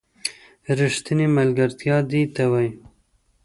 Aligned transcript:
ریښتینې 0.79 1.27
ملگرتیا 1.35 1.95
دې 2.11 2.21
ته 2.35 2.43
وايي 2.51 2.71